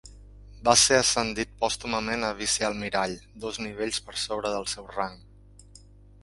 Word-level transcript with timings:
Va 0.67 0.73
ser 0.83 0.95
ascendit 1.01 1.51
pòstumament 1.63 2.25
a 2.29 2.31
vicealmirall, 2.39 3.13
dos 3.45 3.61
nivells 3.67 4.01
per 4.09 4.17
sobre 4.23 4.53
del 4.57 4.67
seu 4.75 4.89
rang. 4.97 5.21